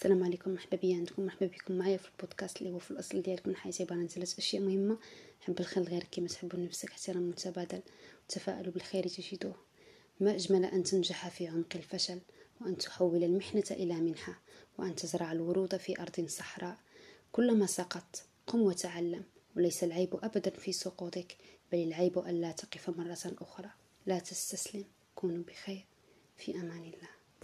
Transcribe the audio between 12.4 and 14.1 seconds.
وأن تحول المحنة إلى